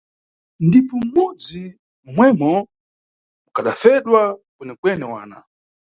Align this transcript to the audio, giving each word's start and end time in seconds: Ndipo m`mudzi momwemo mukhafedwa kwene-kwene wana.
Ndipo 0.67 0.93
m`mudzi 1.09 1.63
momwemo 2.03 2.51
mukhafedwa 3.43 4.21
kwene-kwene 4.55 5.05
wana. 5.13 5.37